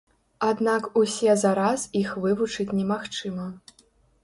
Аднак 0.45 0.87
усе 1.01 1.35
за 1.43 1.51
раз 1.61 1.85
іх 2.01 2.17
вывучыць 2.25 2.69
немагчыма. 2.81 3.49